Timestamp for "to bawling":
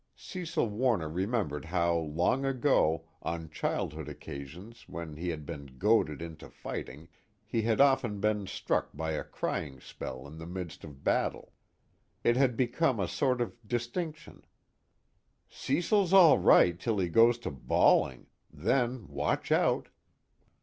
17.37-18.25